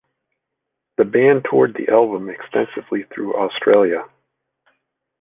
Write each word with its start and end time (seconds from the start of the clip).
The 0.97 1.05
band 1.05 1.45
toured 1.47 1.75
the 1.75 1.93
album 1.93 2.27
extensively 2.31 3.03
throughout 3.13 3.35
Australia. 3.51 4.09